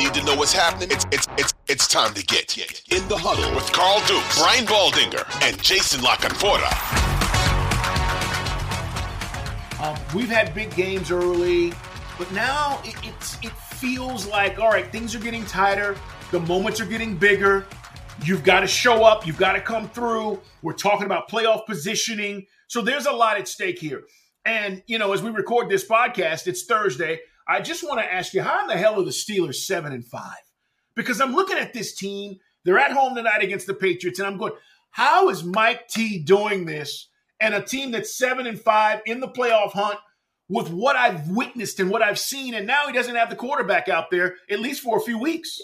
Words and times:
Need 0.00 0.14
to 0.14 0.24
know 0.24 0.34
what's 0.34 0.54
happening, 0.54 0.88
it's, 0.90 1.04
it's, 1.12 1.28
it's, 1.36 1.52
it's 1.68 1.86
time 1.86 2.14
to 2.14 2.24
get 2.24 2.56
in 2.56 3.06
the 3.08 3.18
huddle 3.18 3.54
with 3.54 3.70
Carl 3.70 4.00
Dukes, 4.06 4.38
Brian 4.40 4.64
Baldinger, 4.64 5.26
and 5.42 5.62
Jason 5.62 6.00
La 6.00 6.16
Canfora. 6.16 6.70
Um, 9.78 9.98
we've 10.14 10.30
had 10.30 10.54
big 10.54 10.74
games 10.74 11.10
early, 11.10 11.74
but 12.16 12.32
now 12.32 12.80
it, 12.82 12.94
it's, 13.02 13.36
it 13.42 13.52
feels 13.52 14.26
like, 14.26 14.58
all 14.58 14.70
right, 14.70 14.90
things 14.90 15.14
are 15.14 15.18
getting 15.18 15.44
tighter. 15.44 15.98
The 16.30 16.40
moments 16.40 16.80
are 16.80 16.86
getting 16.86 17.14
bigger. 17.14 17.66
You've 18.24 18.42
got 18.42 18.60
to 18.60 18.66
show 18.66 19.04
up. 19.04 19.26
You've 19.26 19.36
got 19.36 19.52
to 19.52 19.60
come 19.60 19.86
through. 19.90 20.40
We're 20.62 20.72
talking 20.72 21.04
about 21.04 21.28
playoff 21.28 21.66
positioning. 21.66 22.46
So 22.68 22.80
there's 22.80 23.04
a 23.04 23.12
lot 23.12 23.36
at 23.36 23.48
stake 23.48 23.78
here. 23.78 24.04
And, 24.46 24.82
you 24.86 24.96
know, 24.96 25.12
as 25.12 25.22
we 25.22 25.28
record 25.28 25.68
this 25.68 25.86
podcast, 25.86 26.46
it's 26.46 26.64
Thursday. 26.64 27.20
I 27.50 27.60
just 27.60 27.82
want 27.82 27.98
to 27.98 28.14
ask 28.14 28.32
you, 28.32 28.42
how 28.42 28.60
in 28.60 28.68
the 28.68 28.76
hell 28.76 29.00
are 29.00 29.04
the 29.04 29.10
Steelers 29.10 29.56
seven 29.56 29.92
and 29.92 30.04
five? 30.04 30.38
Because 30.94 31.20
I'm 31.20 31.34
looking 31.34 31.58
at 31.58 31.72
this 31.72 31.96
team. 31.96 32.36
They're 32.64 32.78
at 32.78 32.92
home 32.92 33.16
tonight 33.16 33.42
against 33.42 33.66
the 33.66 33.74
Patriots, 33.74 34.20
and 34.20 34.28
I'm 34.28 34.38
going, 34.38 34.52
how 34.90 35.30
is 35.30 35.42
Mike 35.42 35.88
T 35.88 36.20
doing 36.20 36.64
this? 36.64 37.08
And 37.40 37.52
a 37.52 37.60
team 37.60 37.90
that's 37.90 38.16
seven 38.16 38.46
and 38.46 38.60
five 38.60 39.00
in 39.04 39.18
the 39.18 39.26
playoff 39.26 39.72
hunt 39.72 39.98
with 40.48 40.70
what 40.70 40.94
I've 40.94 41.28
witnessed 41.28 41.80
and 41.80 41.90
what 41.90 42.02
I've 42.02 42.20
seen, 42.20 42.54
and 42.54 42.68
now 42.68 42.86
he 42.86 42.92
doesn't 42.92 43.16
have 43.16 43.30
the 43.30 43.36
quarterback 43.36 43.88
out 43.88 44.12
there 44.12 44.36
at 44.48 44.60
least 44.60 44.82
for 44.82 44.98
a 44.98 45.00
few 45.00 45.18
weeks. 45.18 45.58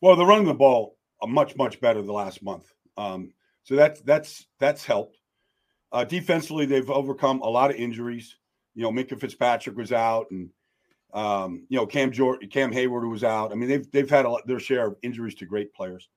Well, 0.00 0.14
they're 0.14 0.26
running 0.26 0.46
the 0.46 0.54
ball 0.54 0.96
much 1.26 1.56
much 1.56 1.80
better 1.80 2.02
the 2.02 2.12
last 2.12 2.40
month, 2.40 2.72
um, 2.96 3.32
so 3.64 3.74
that's 3.74 4.00
that's 4.02 4.46
that's 4.60 4.84
helped. 4.84 5.18
Uh, 5.90 6.04
defensively, 6.04 6.66
they've 6.66 6.90
overcome 6.90 7.40
a 7.40 7.48
lot 7.48 7.70
of 7.70 7.76
injuries. 7.76 8.36
You 8.74 8.82
know, 8.82 8.92
Minkah 8.92 9.18
Fitzpatrick 9.18 9.76
was 9.76 9.90
out, 9.90 10.26
and 10.30 10.50
um, 11.14 11.64
you 11.68 11.78
know, 11.78 11.86
Cam 11.86 12.10
Jordan, 12.10 12.48
Cam 12.50 12.72
Hayward 12.72 13.06
was 13.06 13.22
out. 13.22 13.52
I 13.52 13.54
mean, 13.54 13.68
they've 13.68 13.90
they've 13.92 14.10
had 14.10 14.26
a, 14.26 14.36
their 14.46 14.58
share 14.58 14.88
of 14.88 14.96
injuries 15.02 15.36
to 15.36 15.46
great 15.46 15.72
players. 15.72 16.08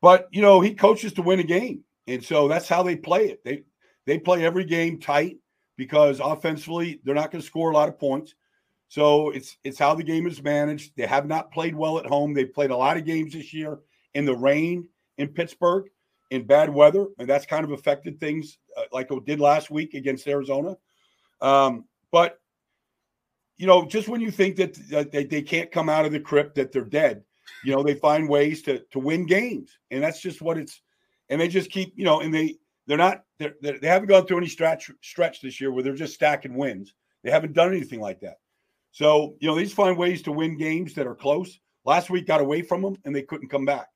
But 0.00 0.28
you 0.32 0.40
know, 0.40 0.60
he 0.60 0.74
coaches 0.74 1.12
to 1.14 1.22
win 1.22 1.40
a 1.40 1.44
game, 1.44 1.82
and 2.06 2.24
so 2.24 2.46
that's 2.46 2.68
how 2.68 2.82
they 2.82 2.94
play 2.94 3.26
it. 3.26 3.44
They 3.44 3.64
they 4.06 4.18
play 4.18 4.44
every 4.44 4.64
game 4.64 5.00
tight 5.00 5.38
because 5.76 6.20
offensively 6.20 7.00
they're 7.04 7.14
not 7.14 7.32
going 7.32 7.42
to 7.42 7.46
score 7.46 7.70
a 7.70 7.74
lot 7.74 7.88
of 7.88 7.98
points. 7.98 8.34
So 8.88 9.30
it's 9.30 9.56
it's 9.64 9.78
how 9.78 9.94
the 9.96 10.04
game 10.04 10.28
is 10.28 10.40
managed. 10.40 10.92
They 10.96 11.06
have 11.06 11.26
not 11.26 11.50
played 11.50 11.74
well 11.74 11.98
at 11.98 12.06
home. 12.06 12.32
They've 12.32 12.52
played 12.52 12.70
a 12.70 12.76
lot 12.76 12.96
of 12.96 13.04
games 13.04 13.32
this 13.32 13.52
year 13.52 13.80
in 14.14 14.24
the 14.24 14.36
rain 14.36 14.88
in 15.18 15.28
Pittsburgh, 15.28 15.86
in 16.30 16.46
bad 16.46 16.70
weather, 16.72 17.08
and 17.18 17.28
that's 17.28 17.46
kind 17.46 17.64
of 17.64 17.72
affected 17.72 18.20
things 18.20 18.58
uh, 18.76 18.82
like 18.92 19.10
it 19.10 19.24
did 19.24 19.40
last 19.40 19.70
week 19.70 19.94
against 19.94 20.28
Arizona. 20.28 20.76
Um, 21.40 21.86
but 22.12 22.38
you 23.56 23.66
know, 23.66 23.86
just 23.86 24.08
when 24.08 24.20
you 24.20 24.30
think 24.30 24.56
that, 24.56 24.74
that 24.88 25.12
they, 25.12 25.24
they 25.24 25.42
can't 25.42 25.70
come 25.70 25.88
out 25.88 26.04
of 26.04 26.12
the 26.12 26.20
crypt, 26.20 26.56
that 26.56 26.72
they're 26.72 26.84
dead, 26.84 27.22
you 27.62 27.72
know, 27.72 27.82
they 27.82 27.94
find 27.94 28.28
ways 28.28 28.62
to 28.62 28.80
to 28.90 28.98
win 28.98 29.26
games, 29.26 29.78
and 29.90 30.02
that's 30.02 30.20
just 30.20 30.42
what 30.42 30.58
it's. 30.58 30.80
And 31.30 31.40
they 31.40 31.48
just 31.48 31.70
keep, 31.70 31.92
you 31.96 32.04
know, 32.04 32.20
and 32.20 32.32
they 32.32 32.56
they're 32.86 32.98
not 32.98 33.24
they're, 33.38 33.54
they're, 33.60 33.78
they 33.78 33.88
haven't 33.88 34.08
gone 34.08 34.26
through 34.26 34.38
any 34.38 34.48
stretch 34.48 34.90
stretch 35.02 35.40
this 35.40 35.60
year 35.60 35.72
where 35.72 35.82
they're 35.82 35.94
just 35.94 36.14
stacking 36.14 36.54
wins. 36.54 36.94
They 37.22 37.30
haven't 37.30 37.54
done 37.54 37.68
anything 37.68 38.00
like 38.00 38.20
that. 38.20 38.38
So 38.92 39.36
you 39.40 39.48
know, 39.48 39.54
they 39.54 39.64
just 39.64 39.74
find 39.74 39.96
ways 39.96 40.22
to 40.22 40.32
win 40.32 40.56
games 40.56 40.94
that 40.94 41.06
are 41.06 41.14
close. 41.14 41.58
Last 41.84 42.10
week 42.10 42.26
got 42.26 42.40
away 42.40 42.62
from 42.62 42.82
them, 42.82 42.96
and 43.04 43.14
they 43.14 43.22
couldn't 43.22 43.48
come 43.48 43.64
back. 43.64 43.88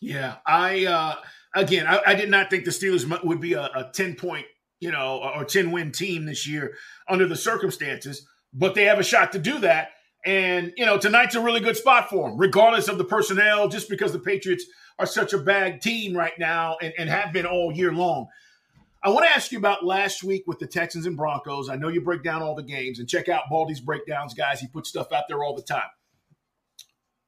Yeah, 0.00 0.36
I 0.46 0.86
uh 0.86 1.16
again, 1.54 1.86
I, 1.86 2.00
I 2.06 2.14
did 2.14 2.30
not 2.30 2.50
think 2.50 2.64
the 2.64 2.70
Steelers 2.70 3.24
would 3.24 3.40
be 3.40 3.54
a, 3.54 3.64
a 3.74 3.90
ten 3.92 4.14
point, 4.14 4.46
you 4.80 4.92
know, 4.92 5.20
or 5.34 5.44
ten 5.44 5.70
win 5.70 5.92
team 5.92 6.24
this 6.24 6.46
year 6.46 6.76
under 7.08 7.26
the 7.26 7.36
circumstances 7.36 8.26
but 8.52 8.74
they 8.74 8.84
have 8.84 8.98
a 8.98 9.04
shot 9.04 9.32
to 9.32 9.38
do 9.38 9.58
that. 9.60 9.90
And, 10.24 10.72
you 10.76 10.84
know, 10.84 10.98
tonight's 10.98 11.36
a 11.36 11.40
really 11.40 11.60
good 11.60 11.76
spot 11.76 12.10
for 12.10 12.28
them, 12.28 12.38
regardless 12.38 12.88
of 12.88 12.98
the 12.98 13.04
personnel, 13.04 13.68
just 13.68 13.88
because 13.88 14.12
the 14.12 14.18
Patriots 14.18 14.64
are 14.98 15.06
such 15.06 15.32
a 15.32 15.38
bad 15.38 15.80
team 15.80 16.16
right 16.16 16.36
now 16.38 16.76
and, 16.82 16.92
and 16.98 17.08
have 17.08 17.32
been 17.32 17.46
all 17.46 17.72
year 17.72 17.92
long. 17.92 18.26
I 19.02 19.10
want 19.10 19.26
to 19.26 19.34
ask 19.34 19.52
you 19.52 19.58
about 19.58 19.84
last 19.84 20.24
week 20.24 20.42
with 20.46 20.58
the 20.58 20.66
Texans 20.66 21.06
and 21.06 21.16
Broncos. 21.16 21.68
I 21.68 21.76
know 21.76 21.88
you 21.88 22.00
break 22.00 22.24
down 22.24 22.42
all 22.42 22.56
the 22.56 22.64
games 22.64 22.98
and 22.98 23.08
check 23.08 23.28
out 23.28 23.44
Baldy's 23.48 23.80
breakdowns, 23.80 24.34
guys. 24.34 24.60
He 24.60 24.66
puts 24.66 24.88
stuff 24.88 25.12
out 25.12 25.24
there 25.28 25.42
all 25.44 25.54
the 25.54 25.62
time. 25.62 25.88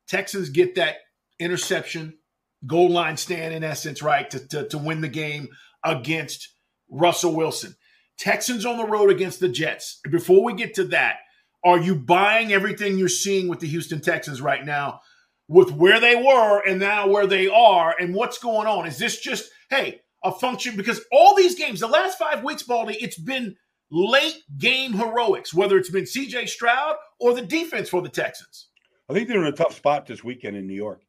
Texans 0.09 0.51
get 0.51 0.75
that 0.75 0.97
interception, 1.39 2.19
goal 2.67 2.91
line 2.91 3.17
stand, 3.17 3.55
in 3.55 3.63
essence, 3.63 4.03
right, 4.03 4.29
to, 4.31 4.49
to, 4.49 4.69
to 4.69 4.79
win 4.79 5.01
the 5.01 5.09
game 5.09 5.49
against 5.85 6.49
Russell 6.91 7.35
Wilson. 7.37 7.77
Texans 8.21 8.67
on 8.67 8.77
the 8.77 8.85
road 8.85 9.11
against 9.11 9.41
the 9.41 9.49
Jets. 9.49 9.99
Before 10.11 10.45
we 10.45 10.53
get 10.53 10.75
to 10.75 10.85
that, 10.85 11.17
are 11.65 11.81
you 11.81 11.95
buying 11.95 12.53
everything 12.53 12.99
you're 12.99 13.09
seeing 13.09 13.49
with 13.49 13.61
the 13.61 13.67
Houston 13.67 14.01
Texans 14.03 14.43
right 14.43 14.65
now 14.65 15.01
with 15.49 15.73
where 15.73 15.99
they 15.99 16.15
were 16.15 16.61
and 16.67 16.79
now 16.79 17.09
where 17.09 17.27
they 17.27 17.49
are 17.49 17.95
and 17.99 18.15
what's 18.15 18.39
going 18.39 18.67
on? 18.67 18.87
Is 18.87 18.99
this 18.99 19.21
just, 19.21 19.51
hey, 19.71 20.03
a 20.23 20.31
function? 20.33 20.77
Because 20.77 21.01
all 21.11 21.35
these 21.35 21.55
games, 21.55 21.81
the 21.81 21.87
last 21.87 22.19
five 22.19 22.45
weeks, 22.45 22.63
Baldy, 22.63 22.99
it's 23.01 23.19
been 23.19 23.57
late 23.91 24.43
game 24.59 24.93
heroics, 24.93 25.55
whether 25.55 25.79
it's 25.79 25.91
been 25.91 26.05
CJ 26.05 26.51
Stroud 26.51 26.97
or 27.19 27.35
the 27.35 27.43
defense 27.43 27.89
for 27.89 28.03
the 28.03 28.11
Texans. 28.11 28.69
I 29.09 29.15
think 29.15 29.29
they're 29.29 29.41
in 29.41 29.47
a 29.47 29.53
tough 29.53 29.75
spot 29.75 30.07
this 30.07 30.23
weekend 30.23 30.59
in 30.59 30.67
New 30.67 30.75
York. 30.75 31.01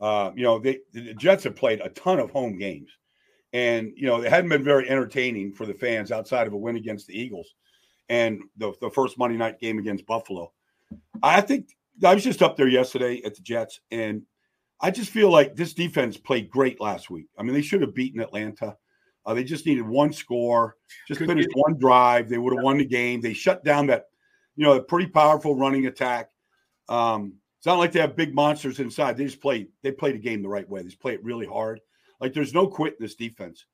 Uh, 0.00 0.32
you 0.34 0.42
know, 0.42 0.58
they, 0.58 0.80
the 0.92 1.14
Jets 1.14 1.44
have 1.44 1.54
played 1.54 1.80
a 1.80 1.88
ton 1.88 2.18
of 2.18 2.30
home 2.32 2.58
games. 2.58 2.90
And, 3.52 3.92
you 3.96 4.06
know, 4.06 4.20
it 4.22 4.30
hadn't 4.30 4.50
been 4.50 4.64
very 4.64 4.88
entertaining 4.88 5.52
for 5.52 5.64
the 5.64 5.74
fans 5.74 6.12
outside 6.12 6.46
of 6.46 6.52
a 6.52 6.56
win 6.56 6.76
against 6.76 7.06
the 7.06 7.18
Eagles 7.18 7.54
and 8.08 8.40
the, 8.56 8.72
the 8.80 8.90
first 8.90 9.18
Monday 9.18 9.36
night 9.36 9.58
game 9.58 9.78
against 9.78 10.06
Buffalo. 10.06 10.52
I 11.22 11.40
think 11.40 11.70
I 12.04 12.14
was 12.14 12.24
just 12.24 12.42
up 12.42 12.56
there 12.56 12.68
yesterday 12.68 13.22
at 13.24 13.34
the 13.34 13.42
Jets, 13.42 13.80
and 13.90 14.22
I 14.80 14.90
just 14.90 15.10
feel 15.10 15.30
like 15.30 15.56
this 15.56 15.74
defense 15.74 16.16
played 16.16 16.50
great 16.50 16.80
last 16.80 17.10
week. 17.10 17.26
I 17.38 17.42
mean, 17.42 17.54
they 17.54 17.62
should 17.62 17.80
have 17.80 17.94
beaten 17.94 18.20
Atlanta. 18.20 18.76
Uh, 19.26 19.34
they 19.34 19.44
just 19.44 19.66
needed 19.66 19.86
one 19.86 20.12
score, 20.12 20.76
just 21.06 21.18
Could 21.18 21.28
finished 21.28 21.50
one 21.54 21.78
drive. 21.78 22.28
They 22.28 22.38
would 22.38 22.54
have 22.54 22.62
won 22.62 22.78
the 22.78 22.84
game. 22.84 23.20
They 23.20 23.34
shut 23.34 23.64
down 23.64 23.86
that, 23.88 24.06
you 24.56 24.64
know, 24.64 24.74
a 24.74 24.82
pretty 24.82 25.08
powerful 25.08 25.56
running 25.56 25.86
attack. 25.86 26.30
Um, 26.88 27.34
it's 27.58 27.66
not 27.66 27.78
like 27.78 27.92
they 27.92 28.00
have 28.00 28.16
big 28.16 28.34
monsters 28.34 28.78
inside. 28.78 29.16
They 29.16 29.24
just 29.24 29.40
play. 29.40 29.68
They 29.82 29.92
play 29.92 30.12
the 30.12 30.18
game 30.18 30.42
the 30.42 30.48
right 30.48 30.68
way. 30.68 30.80
They 30.80 30.88
just 30.88 31.00
play 31.00 31.14
it 31.14 31.24
really 31.24 31.46
hard. 31.46 31.80
Like 32.20 32.32
there's 32.32 32.54
no 32.54 32.66
quit 32.66 32.96
in 32.98 33.04
this 33.04 33.14
defense. 33.14 33.66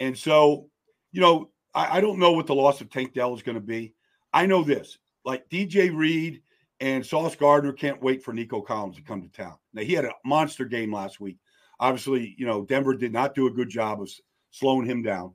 And 0.00 0.16
so, 0.16 0.68
you 1.12 1.20
know, 1.20 1.50
I, 1.74 1.98
I 1.98 2.00
don't 2.00 2.18
know 2.18 2.32
what 2.32 2.46
the 2.46 2.54
loss 2.54 2.80
of 2.80 2.90
Tank 2.90 3.14
Dell 3.14 3.34
is 3.34 3.42
going 3.42 3.54
to 3.54 3.60
be. 3.60 3.94
I 4.32 4.46
know 4.46 4.62
this 4.62 4.98
like 5.24 5.48
DJ 5.48 5.94
Reed 5.94 6.42
and 6.80 7.04
Sauce 7.04 7.36
Gardner 7.36 7.72
can't 7.72 8.02
wait 8.02 8.24
for 8.24 8.32
Nico 8.32 8.60
Collins 8.60 8.96
to 8.96 9.02
come 9.02 9.22
to 9.22 9.28
town. 9.28 9.54
Now, 9.72 9.82
he 9.82 9.92
had 9.92 10.04
a 10.04 10.12
monster 10.24 10.64
game 10.64 10.92
last 10.92 11.20
week. 11.20 11.38
Obviously, 11.78 12.34
you 12.38 12.46
know, 12.46 12.64
Denver 12.64 12.94
did 12.94 13.12
not 13.12 13.34
do 13.34 13.46
a 13.46 13.52
good 13.52 13.68
job 13.68 14.02
of 14.02 14.10
slowing 14.50 14.86
him 14.86 15.02
down. 15.02 15.34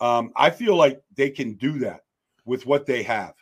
Um, 0.00 0.32
I 0.36 0.50
feel 0.50 0.76
like 0.76 1.00
they 1.16 1.30
can 1.30 1.54
do 1.54 1.78
that 1.80 2.00
with 2.44 2.66
what 2.66 2.86
they 2.86 3.02
have. 3.04 3.34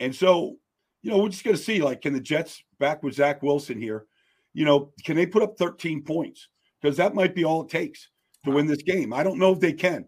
And 0.00 0.14
so, 0.14 0.56
you 1.02 1.10
know, 1.10 1.18
we're 1.18 1.28
just 1.28 1.44
going 1.44 1.56
to 1.56 1.62
see 1.62 1.80
like, 1.80 2.02
can 2.02 2.12
the 2.12 2.20
Jets 2.20 2.62
back 2.78 3.02
with 3.02 3.14
Zach 3.14 3.42
Wilson 3.42 3.80
here, 3.80 4.06
you 4.52 4.64
know, 4.64 4.92
can 5.04 5.16
they 5.16 5.26
put 5.26 5.42
up 5.42 5.56
13 5.56 6.02
points? 6.02 6.48
Because 6.80 6.96
that 6.96 7.14
might 7.14 7.34
be 7.34 7.44
all 7.44 7.62
it 7.62 7.70
takes 7.70 8.08
to 8.44 8.50
win 8.50 8.66
this 8.66 8.82
game. 8.82 9.12
I 9.12 9.22
don't 9.22 9.38
know 9.38 9.52
if 9.52 9.60
they 9.60 9.72
can 9.72 10.06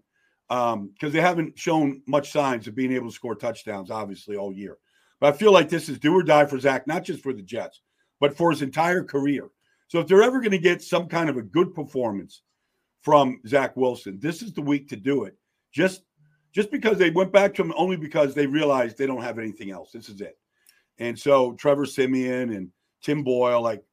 because 0.49 0.75
um, 0.75 0.91
they 0.99 1.21
haven't 1.21 1.59
shown 1.59 2.03
much 2.07 2.33
signs 2.33 2.67
of 2.67 2.75
being 2.75 2.93
able 2.93 3.09
to 3.09 3.15
score 3.15 3.37
touchdowns, 3.37 3.91
obviously, 3.91 4.37
all 4.37 4.53
year. 4.53 4.79
But 5.21 5.35
I 5.35 5.37
feel 5.37 5.53
like 5.53 5.69
this 5.69 5.89
is 5.89 5.99
do 5.99 6.15
or 6.15 6.23
die 6.23 6.47
for 6.47 6.59
Zach, 6.59 6.87
not 6.87 7.05
just 7.05 7.23
for 7.23 7.33
the 7.33 7.43
Jets, 7.43 7.81
but 8.19 8.37
for 8.37 8.51
his 8.51 8.63
entire 8.63 9.05
career. 9.05 9.49
So 9.87 10.01
if 10.01 10.07
they're 10.07 10.23
ever 10.23 10.41
going 10.41 10.51
to 10.53 10.59
get 10.59 10.83
some 10.83 11.07
kind 11.07 11.31
of 11.31 11.37
a 11.37 11.43
good 11.43 11.75
performance 11.75 12.43
from 13.03 13.41
Zach 13.47 13.77
Wilson, 13.77 14.19
this 14.21 14.43
is 14.43 14.53
the 14.53 14.63
week 14.63 14.89
to 14.89 14.97
do 14.97 15.25
it. 15.25 15.37
Just 15.73 16.03
just 16.53 16.73
because 16.73 16.99
they 16.99 17.11
went 17.11 17.33
back 17.33 17.55
to 17.55 17.63
him 17.63 17.73
only 17.77 17.97
because 17.97 18.35
they 18.35 18.47
realized 18.47 18.99
they 18.99 19.07
don't 19.07 19.23
have 19.23 19.39
anything 19.39 19.71
else. 19.71 19.93
This 19.93 20.09
is 20.09 20.21
it. 20.21 20.37
And 20.99 21.17
so 21.17 21.53
Trevor 21.53 21.87
Siemian 21.87 22.53
and 22.53 22.71
Tim 23.03 23.23
Boyle, 23.23 23.63
like, 23.63 23.85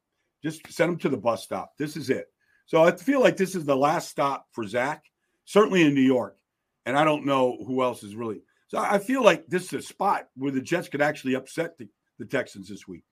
just 0.43 0.71
send 0.71 0.91
them 0.91 0.99
to 0.99 1.09
the 1.09 1.17
bus 1.17 1.43
stop. 1.43 1.73
This 1.77 1.95
is 1.95 2.09
it. 2.09 2.27
So 2.67 2.83
I 2.83 2.91
feel 2.91 3.21
like 3.21 3.37
this 3.37 3.55
is 3.55 3.65
the 3.65 3.75
last 3.75 4.09
stop 4.09 4.47
for 4.51 4.67
Zach, 4.67 5.05
certainly 5.45 5.83
in 5.83 5.93
New 5.93 6.01
York. 6.01 6.37
And 6.85 6.97
I 6.97 7.03
don't 7.03 7.25
know 7.25 7.57
who 7.65 7.81
else 7.81 8.03
is 8.03 8.15
really. 8.15 8.41
So 8.67 8.77
I 8.77 8.99
feel 8.99 9.23
like 9.23 9.47
this 9.47 9.65
is 9.65 9.73
a 9.73 9.81
spot 9.81 10.27
where 10.35 10.51
the 10.51 10.61
Jets 10.61 10.89
could 10.89 11.01
actually 11.01 11.33
upset 11.33 11.77
the, 11.77 11.87
the 12.19 12.25
Texans 12.25 12.69
this 12.69 12.87
week. 12.87 13.03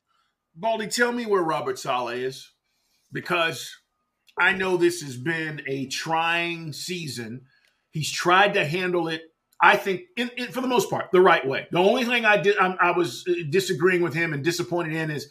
Baldy, 0.56 0.88
tell 0.88 1.12
me 1.12 1.26
where 1.26 1.42
Robert 1.42 1.80
Saleh 1.80 2.18
is 2.18 2.52
because 3.12 3.74
I 4.38 4.54
know 4.54 4.78
this 4.78 5.02
has 5.02 5.18
been 5.18 5.62
a 5.68 5.88
trying 5.88 6.74
season. 6.74 7.42
He's 7.92 8.12
tried 8.12 8.54
to 8.54 8.66
handle 8.66 9.08
it 9.08 9.22
I 9.62 9.78
think, 9.78 10.02
in, 10.18 10.30
in, 10.38 10.52
for 10.52 10.62
the 10.62 10.68
most 10.68 10.90
part, 10.90 11.12
the 11.12 11.22
right 11.22 11.46
way. 11.46 11.68
The 11.72 11.80
only 11.80 12.04
thing 12.04 12.26
I 12.26 12.38
did, 12.38 12.58
I, 12.58 12.76
I 12.80 12.92
was 12.92 13.24
uh, 13.28 13.34
disagreeing 13.50 14.02
with 14.02 14.14
him 14.14 14.34
and 14.34 14.44
disappointed 14.44 14.94
in 14.94 15.10
is, 15.10 15.30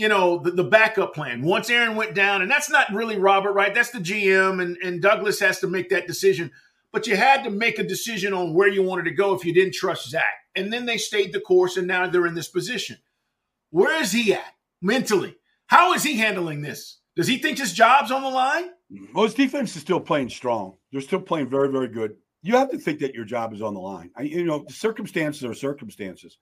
you 0.00 0.08
know, 0.08 0.38
the, 0.38 0.50
the, 0.50 0.64
backup 0.64 1.14
plan. 1.14 1.42
Once 1.42 1.68
Aaron 1.68 1.94
went 1.94 2.14
down, 2.14 2.40
and 2.40 2.50
that's 2.50 2.70
not 2.70 2.90
really 2.90 3.18
Robert, 3.18 3.52
right? 3.52 3.74
That's 3.74 3.90
the 3.90 3.98
GM, 3.98 4.62
and, 4.62 4.78
and 4.78 5.02
Douglas 5.02 5.38
has 5.40 5.60
to 5.60 5.66
make 5.66 5.90
that 5.90 6.06
decision. 6.06 6.50
But 6.90 7.06
you 7.06 7.16
had 7.16 7.44
to 7.44 7.50
make 7.50 7.78
a 7.78 7.84
decision 7.84 8.32
on 8.32 8.54
where 8.54 8.66
you 8.66 8.82
wanted 8.82 9.04
to 9.04 9.10
go 9.10 9.34
if 9.34 9.44
you 9.44 9.52
didn't 9.52 9.74
trust 9.74 10.08
Zach. 10.08 10.24
And 10.56 10.72
then 10.72 10.86
they 10.86 10.96
stayed 10.96 11.34
the 11.34 11.40
course, 11.40 11.76
and 11.76 11.86
now 11.86 12.06
they're 12.06 12.26
in 12.26 12.34
this 12.34 12.48
position. 12.48 12.96
Where 13.68 14.00
is 14.00 14.10
he 14.10 14.32
at 14.32 14.54
mentally? 14.80 15.36
How 15.66 15.92
is 15.92 16.02
he 16.02 16.16
handling 16.16 16.62
this? 16.62 17.00
Does 17.14 17.26
he 17.26 17.36
think 17.36 17.58
his 17.58 17.74
job's 17.74 18.10
on 18.10 18.22
the 18.22 18.30
line? 18.30 18.70
Well, 19.12 19.24
his 19.24 19.34
defense 19.34 19.76
is 19.76 19.82
still 19.82 20.00
playing 20.00 20.30
strong. 20.30 20.78
They're 20.90 21.02
still 21.02 21.20
playing 21.20 21.50
very, 21.50 21.70
very 21.70 21.88
good 21.88 22.16
you 22.42 22.56
have 22.56 22.70
to 22.70 22.78
think 22.78 23.00
that 23.00 23.14
your 23.14 23.24
job 23.24 23.52
is 23.52 23.62
on 23.62 23.74
the 23.74 23.80
line. 23.80 24.10
I, 24.16 24.22
you 24.22 24.44
know, 24.44 24.64
circumstances 24.68 25.44
are 25.44 25.54
circumstances. 25.54 26.38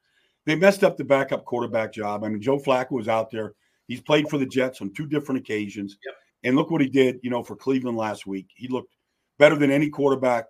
They 0.49 0.57
messed 0.57 0.83
up 0.83 0.97
the 0.97 1.05
backup 1.05 1.45
quarterback 1.45 1.93
job. 1.93 2.25
I 2.25 2.29
mean, 2.29 2.41
Joe 2.41 2.59
Flacco 2.59 2.93
was 2.93 3.07
out 3.07 3.31
there. 3.31 3.53
He's 3.87 4.01
played 4.01 4.29
for 4.29 4.39
the 4.39 4.47
Jets 4.47 4.81
on 4.81 4.93
two 4.95 5.07
different 5.07 5.41
occasions. 5.41 5.99
Yep. 6.05 6.15
And 6.45 6.57
look 6.57 6.71
what 6.71 6.81
he 6.81 6.89
did, 6.89 7.21
you 7.23 7.31
know, 7.31 7.43
for 7.43 7.55
Cleveland 7.55 7.99
last 7.99 8.27
week. 8.27 8.47
He 8.57 8.67
looked 8.67 8.97
better 9.39 9.57
than 9.57 9.71
any 9.71 9.91
quarterback 9.91 10.47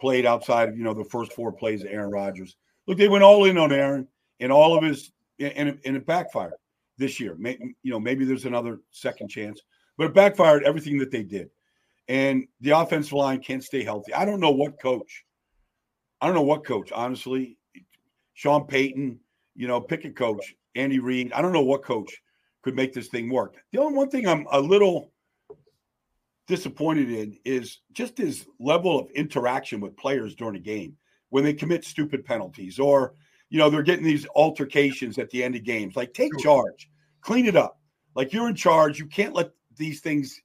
played 0.00 0.26
outside 0.26 0.68
of, 0.68 0.78
you 0.78 0.84
know, 0.84 0.94
the 0.94 1.04
first 1.04 1.32
four 1.32 1.50
plays 1.52 1.82
of 1.82 1.88
Aaron 1.90 2.10
Rodgers. 2.10 2.56
Look, 2.86 2.98
they 2.98 3.08
went 3.08 3.24
all 3.24 3.44
in 3.46 3.58
on 3.58 3.72
Aaron 3.72 4.06
and 4.38 4.52
all 4.52 4.78
of 4.78 4.84
his, 4.84 5.10
and 5.40 5.68
it, 5.70 5.80
and 5.84 5.96
it 5.96 6.06
backfired 6.06 6.54
this 6.96 7.18
year. 7.18 7.34
Maybe, 7.38 7.74
you 7.82 7.90
know, 7.90 8.00
maybe 8.00 8.24
there's 8.24 8.44
another 8.44 8.80
second 8.92 9.28
chance, 9.28 9.60
but 9.98 10.06
it 10.06 10.14
backfired 10.14 10.62
everything 10.64 10.98
that 10.98 11.10
they 11.10 11.22
did 11.22 11.50
and 12.08 12.46
the 12.60 12.70
offensive 12.70 13.12
line 13.12 13.40
can't 13.40 13.64
stay 13.64 13.82
healthy. 13.82 14.12
I 14.12 14.24
don't 14.24 14.40
know 14.40 14.50
what 14.50 14.80
coach. 14.80 15.24
I 16.20 16.26
don't 16.26 16.34
know 16.34 16.42
what 16.42 16.64
coach, 16.64 16.92
honestly. 16.92 17.56
Sean 18.34 18.66
Payton, 18.66 19.18
you 19.54 19.68
know, 19.68 19.80
pick 19.80 20.04
a 20.04 20.10
coach. 20.10 20.54
Andy 20.74 20.98
Reid. 20.98 21.32
I 21.32 21.42
don't 21.42 21.52
know 21.52 21.62
what 21.62 21.84
coach 21.84 22.22
could 22.62 22.74
make 22.74 22.92
this 22.92 23.08
thing 23.08 23.28
work. 23.28 23.56
The 23.72 23.78
only 23.78 23.96
one 23.96 24.08
thing 24.08 24.26
I'm 24.26 24.46
a 24.50 24.60
little 24.60 25.12
disappointed 26.46 27.10
in 27.10 27.38
is 27.44 27.78
just 27.92 28.18
his 28.18 28.46
level 28.58 28.98
of 28.98 29.10
interaction 29.10 29.80
with 29.80 29.96
players 29.96 30.34
during 30.34 30.56
a 30.56 30.60
game 30.60 30.96
when 31.28 31.44
they 31.44 31.54
commit 31.54 31.84
stupid 31.84 32.24
penalties 32.24 32.78
or 32.78 33.14
you 33.48 33.58
know 33.58 33.70
they're 33.70 33.82
getting 33.82 34.04
these 34.04 34.26
altercations 34.34 35.18
at 35.18 35.30
the 35.30 35.42
end 35.42 35.54
of 35.54 35.62
games 35.62 35.94
like 35.94 36.12
take 36.12 36.36
charge 36.38 36.90
clean 37.20 37.46
it 37.46 37.54
up 37.54 37.78
like 38.16 38.32
you're 38.32 38.48
in 38.48 38.56
charge 38.56 38.98
you 38.98 39.06
can't 39.06 39.34
let 39.34 39.50
these 39.76 40.00
things 40.00 40.42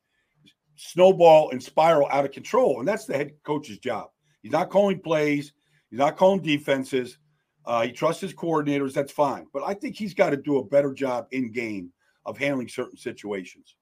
snowball 0.77 1.49
and 1.51 1.61
spiral 1.61 2.07
out 2.09 2.25
of 2.25 2.31
control. 2.31 2.79
And 2.79 2.87
that's 2.87 3.05
the 3.05 3.15
head 3.15 3.31
coach's 3.43 3.79
job. 3.79 4.09
He's 4.41 4.51
not 4.51 4.69
calling 4.69 4.99
plays, 5.01 5.51
he's 5.89 5.99
not 5.99 6.15
calling 6.15 6.41
defenses. 6.41 7.17
Uh, 7.67 7.81
he 7.81 7.91
trusts 7.91 8.21
his 8.21 8.33
coordinators. 8.33 8.93
That's 8.93 9.11
fine. 9.11 9.45
But 9.51 9.63
I 9.63 9.73
think 9.73 9.97
he's 9.97 10.13
got 10.13 10.29
to 10.29 10.37
do 10.37 10.57
a 10.57 10.63
better 10.63 10.93
job 10.93 11.27
in 11.31 11.51
game 11.51 11.91
of 12.25 12.37
handling 12.37 12.69
certain 12.69 12.97
situations. 12.97 13.75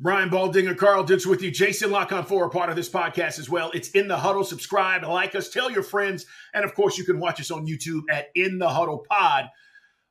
Brian 0.00 0.28
Baldinger, 0.28 0.76
Carl 0.76 1.04
Dukes 1.04 1.24
with 1.24 1.40
you. 1.40 1.52
Jason 1.52 1.90
La 1.92 2.04
Canfora, 2.04 2.50
part 2.50 2.68
of 2.68 2.76
this 2.76 2.90
podcast 2.90 3.38
as 3.38 3.48
well. 3.48 3.70
It's 3.72 3.90
In 3.90 4.08
the 4.08 4.16
Huddle. 4.16 4.44
Subscribe, 4.44 5.04
like 5.04 5.36
us, 5.36 5.48
tell 5.48 5.70
your 5.70 5.84
friends. 5.84 6.26
And 6.52 6.64
of 6.64 6.74
course, 6.74 6.98
you 6.98 7.04
can 7.04 7.20
watch 7.20 7.40
us 7.40 7.52
on 7.52 7.66
YouTube 7.66 8.02
at 8.10 8.26
In 8.34 8.58
the 8.58 8.68
Huddle 8.68 9.06
Pod. 9.08 9.46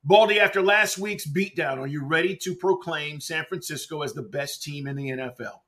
Baldy, 0.06 0.40
after 0.40 0.62
last 0.62 0.98
week's 0.98 1.28
beatdown, 1.28 1.78
are 1.78 1.88
you 1.88 2.04
ready 2.06 2.36
to 2.38 2.56
proclaim 2.56 3.20
San 3.20 3.44
Francisco 3.46 4.04
as 4.04 4.14
the 4.14 4.22
best 4.22 4.64
team 4.64 4.88
in 4.88 4.96
the 4.96 5.10
NFL? 5.10 5.60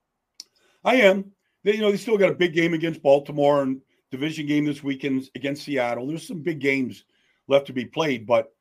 I 0.86 0.96
am. 0.96 1.32
They, 1.64 1.76
you 1.76 1.82
know, 1.82 1.92
they 1.92 1.98
still 1.98 2.18
got 2.18 2.32
a 2.32 2.36
big 2.36 2.54
game 2.54 2.74
against 2.74 3.04
Baltimore 3.04 3.64
and 3.64 3.82
division 4.12 4.48
game 4.48 4.64
this 4.64 4.82
weekend 4.82 5.30
against 5.36 5.64
Seattle. 5.64 6.08
There's 6.08 6.26
some 6.26 6.42
big 6.42 6.60
games 6.60 7.04
left 7.48 7.68
to 7.68 7.74
be 7.74 7.86
played, 7.86 8.26
but 8.26 8.54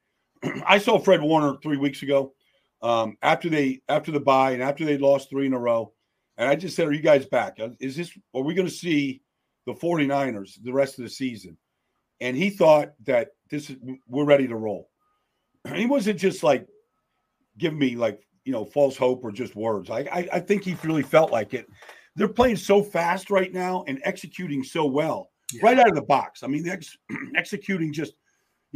I 0.66 0.78
saw 0.78 0.98
Fred 0.98 1.22
Warner 1.22 1.56
three 1.62 1.76
weeks 1.76 2.02
ago 2.02 2.34
um, 2.82 3.16
after 3.22 3.48
they 3.48 3.80
after 3.88 4.12
the 4.12 4.20
bye 4.20 4.52
and 4.52 4.62
after 4.62 4.84
they 4.84 4.98
lost 4.98 5.30
three 5.30 5.46
in 5.46 5.54
a 5.54 5.58
row, 5.58 5.92
and 6.36 6.48
I 6.48 6.56
just 6.56 6.76
said, 6.76 6.86
"Are 6.86 6.92
you 6.92 7.02
guys 7.02 7.26
back? 7.26 7.58
Uh, 7.60 7.70
is 7.80 7.96
this? 7.96 8.16
Are 8.34 8.42
we 8.42 8.54
going 8.54 8.68
to 8.68 8.72
see 8.72 9.22
the 9.66 9.74
49ers 9.74 10.62
the 10.62 10.72
rest 10.72 10.98
of 10.98 11.04
the 11.04 11.10
season?" 11.10 11.56
And 12.20 12.36
he 12.36 12.50
thought 12.50 12.92
that 13.04 13.30
this 13.50 13.70
is 13.70 13.76
we're 14.06 14.24
ready 14.24 14.46
to 14.48 14.56
roll. 14.56 14.90
He 15.74 15.86
wasn't 15.86 16.20
just 16.20 16.44
like 16.44 16.66
giving 17.58 17.78
me 17.78 17.96
like 17.96 18.20
you 18.44 18.52
know 18.52 18.64
false 18.64 18.96
hope 18.96 19.24
or 19.24 19.32
just 19.32 19.56
words. 19.56 19.90
I 19.90 20.00
I, 20.12 20.28
I 20.34 20.40
think 20.40 20.64
he 20.64 20.76
really 20.84 21.02
felt 21.02 21.32
like 21.32 21.54
it, 21.54 21.66
they're 22.14 22.28
playing 22.28 22.56
so 22.56 22.82
fast 22.82 23.30
right 23.30 23.52
now 23.52 23.84
and 23.88 24.00
executing 24.04 24.62
so 24.62 24.86
well 24.86 25.30
yeah. 25.52 25.60
right 25.62 25.78
out 25.78 25.88
of 25.88 25.94
the 25.94 26.02
box. 26.02 26.42
I 26.42 26.46
mean, 26.46 26.68
ex- 26.68 26.96
executing 27.36 27.92
just 27.92 28.14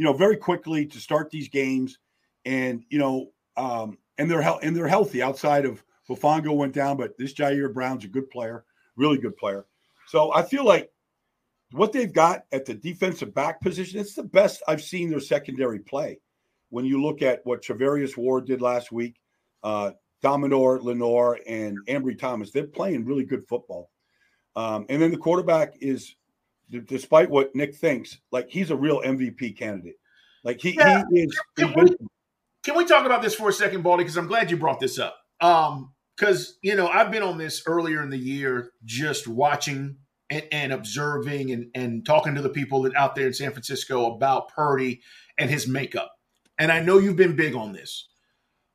you 0.01 0.07
know 0.07 0.13
very 0.13 0.35
quickly 0.35 0.83
to 0.87 0.99
start 0.99 1.29
these 1.29 1.47
games, 1.47 1.99
and 2.43 2.83
you 2.89 2.97
know, 2.97 3.29
um, 3.55 3.99
and 4.17 4.31
they're 4.31 4.41
he- 4.41 4.67
and 4.67 4.75
they're 4.75 4.87
healthy 4.87 5.21
outside 5.21 5.63
of 5.63 5.83
Hufanga 6.09 6.51
went 6.51 6.73
down, 6.73 6.97
but 6.97 7.15
this 7.19 7.35
Ji'Ayir 7.35 7.71
Brown's 7.71 8.03
a 8.03 8.07
good 8.07 8.27
player, 8.31 8.65
really 8.95 9.19
good 9.19 9.37
player. 9.37 9.67
So 10.07 10.33
I 10.33 10.41
feel 10.41 10.65
like 10.65 10.91
what 11.73 11.93
they've 11.93 12.11
got 12.11 12.45
at 12.51 12.65
the 12.65 12.73
defensive 12.73 13.31
back 13.35 13.61
position, 13.61 13.99
it's 13.99 14.15
the 14.15 14.23
best 14.23 14.63
I've 14.67 14.81
seen 14.81 15.11
their 15.11 15.19
secondary 15.19 15.77
play. 15.77 16.19
When 16.71 16.83
you 16.83 16.99
look 16.99 17.21
at 17.21 17.45
what 17.45 17.61
Charvarius 17.61 18.17
Ward 18.17 18.47
did 18.47 18.59
last 18.59 18.91
week, 18.91 19.21
uh, 19.61 19.91
Deommodore, 20.23 20.81
Lenoir, 20.81 21.37
and 21.45 21.77
Ambry 21.87 22.17
Thomas. 22.17 22.49
They're 22.49 22.65
playing 22.65 23.05
really 23.05 23.23
good 23.23 23.47
football. 23.47 23.91
Um, 24.55 24.87
and 24.89 24.99
then 24.99 25.11
the 25.11 25.17
quarterback 25.17 25.75
is, 25.79 26.15
despite 26.85 27.29
what 27.29 27.55
Nick 27.55 27.75
thinks, 27.75 28.17
like 28.31 28.49
he's 28.49 28.71
a 28.71 28.75
real 28.75 29.01
MVP 29.01 29.55
candidate. 29.55 29.97
Like 30.43 30.61
he, 30.61 30.75
yeah. 30.75 31.03
he 31.11 31.21
is. 31.21 31.39
Can 31.57 31.73
we, 31.73 31.95
can 32.63 32.77
we, 32.77 32.85
talk 32.85 33.05
about 33.05 33.21
this 33.21 33.35
for 33.35 33.49
a 33.49 33.53
second, 33.53 33.83
Baldy? 33.83 34.03
Because 34.03 34.17
I'm 34.17 34.27
glad 34.27 34.49
you 34.49 34.57
brought 34.57 34.79
this 34.79 34.97
up. 34.99 35.17
Um, 35.39 35.93
because 36.17 36.57
you 36.61 36.75
know 36.75 36.87
I've 36.87 37.11
been 37.11 37.23
on 37.23 37.37
this 37.37 37.63
earlier 37.65 38.03
in 38.03 38.09
the 38.09 38.17
year, 38.17 38.71
just 38.83 39.27
watching 39.27 39.97
and, 40.29 40.43
and 40.51 40.73
observing 40.73 41.51
and, 41.51 41.67
and 41.75 42.05
talking 42.05 42.35
to 42.35 42.41
the 42.41 42.49
people 42.49 42.83
that 42.83 42.95
out 42.95 43.15
there 43.15 43.27
in 43.27 43.33
San 43.33 43.51
Francisco 43.51 44.13
about 44.13 44.49
Purdy 44.49 45.01
and 45.37 45.49
his 45.49 45.67
makeup. 45.67 46.11
And 46.57 46.71
I 46.71 46.81
know 46.81 46.99
you've 46.99 47.15
been 47.15 47.35
big 47.35 47.55
on 47.55 47.73
this. 47.73 48.07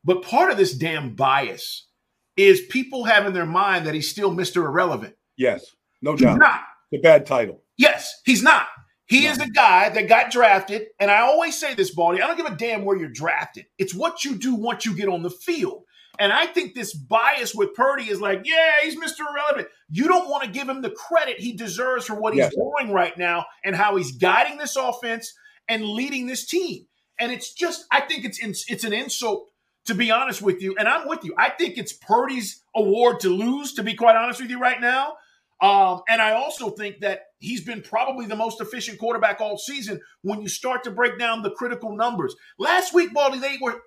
But 0.05 0.23
part 0.23 0.53
of 0.53 0.57
this 0.57 0.75
damn 0.75 1.15
bias 1.15 1.89
is 2.37 2.61
people 2.69 3.05
have 3.05 3.27
in 3.27 3.33
their 3.33 3.47
mind 3.47 3.87
that 3.87 3.95
he's 3.95 4.11
still 4.11 4.33
Mr. 4.33 4.65
Irrelevant. 4.65 5.15
Yes, 5.37 5.75
no 6.03 6.17
doubt. 6.17 6.31
He's 6.33 6.39
not. 6.39 6.61
It's 6.93 7.01
a 7.01 7.03
bad 7.03 7.27
title. 7.27 7.63
Yes, 7.77 8.21
he's 8.25 8.43
not. 8.43 8.67
He 9.07 9.25
no. 9.25 9.31
is 9.31 9.39
a 9.41 9.49
guy 9.49 9.89
that 9.89 10.09
got 10.09 10.31
drafted. 10.31 10.89
And 10.99 11.11
I 11.11 11.21
always 11.21 11.59
say 11.59 11.75
this, 11.75 11.95
Baldy, 11.95 12.21
I 12.21 12.27
don't 12.27 12.37
give 12.37 12.47
a 12.47 12.57
damn 12.57 12.85
where 12.85 12.97
you're 12.97 13.09
drafted. 13.09 13.67
It's 13.79 13.95
what 13.95 14.25
you 14.25 14.37
do 14.37 14.55
once 14.55 14.85
you 14.85 14.97
get 14.97 15.09
on 15.09 15.23
the 15.23 15.31
field. 15.31 15.85
And 16.19 16.33
I 16.33 16.47
think 16.47 16.75
this 16.75 16.95
bias 16.95 17.55
with 17.55 17.75
Purdy 17.75 18.05
is 18.05 18.21
like, 18.21 18.43
yeah, 18.45 18.73
he's 18.83 18.97
Mr. 18.97 19.21
Irrelevant. 19.31 19.69
You 19.91 20.09
don't 20.09 20.29
want 20.29 20.45
to 20.45 20.51
give 20.51 20.69
him 20.69 20.81
the 20.81 20.91
credit 20.91 21.39
he 21.39 21.53
deserves 21.53 22.07
for 22.07 22.15
what 22.15 22.33
he's 22.33 22.41
yes. 22.41 22.55
doing 22.55 22.93
right 22.93 23.17
now 23.19 23.45
and 23.65 23.77
how 23.77 23.97
he's 23.97 24.13
guiding 24.13 24.57
this 24.57 24.77
offense 24.77 25.35
and 25.69 25.85
leading 25.85 26.27
this 26.27 26.47
team. 26.47 26.87
And 27.19 27.31
it's 27.33 27.53
just, 27.53 27.85
I 27.91 28.01
think 28.01 28.25
it's 28.25 28.41
it's 28.69 28.85
an 28.85 28.93
insult 28.93 29.49
to 29.87 29.95
be 29.95 30.11
honest 30.11 30.43
with 30.43 30.61
you. 30.61 30.75
And 30.79 30.89
I'm 30.89 31.09
with 31.09 31.25
you. 31.25 31.35
I 31.39 31.51
think 31.51 31.79
it's 31.79 31.93
Purdy's 31.93 32.63
award 32.75 33.21
to 33.21 33.29
lose, 33.29 33.75
to 33.75 33.83
be 33.83 33.95
quite 33.95 34.17
honest 34.17 34.41
with 34.41 34.51
you 34.51 34.59
right 34.59 34.81
now. 34.81 35.15
Um, 35.61 36.03
and 36.09 36.21
I 36.21 36.33
also 36.33 36.71
think 36.71 37.01
that 37.01 37.21
he's 37.39 37.65
been 37.65 37.81
probably 37.81 38.27
the 38.27 38.37
most 38.37 38.61
efficient 38.61 38.99
quarterback 38.99 39.41
all 39.41 39.57
season 39.57 40.01
when 40.23 40.43
you 40.43 40.49
start 40.49 40.85
to 40.85 40.91
break 40.91 41.19
down 41.19 41.43
the 41.43 41.51
critical 41.51 41.97
numbers. 41.97 42.37
Last 42.59 42.93
week, 42.93 43.15
Baldy, 43.15 43.39
they 43.39 43.57
were 43.61 43.81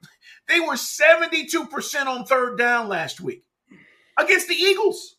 they 0.48 0.60
were 0.60 0.74
72% 0.74 2.06
on 2.08 2.26
third 2.26 2.58
down 2.58 2.90
last 2.90 3.22
week 3.22 3.44
against 4.18 4.48
the 4.48 4.56
Eagles. 4.56 5.16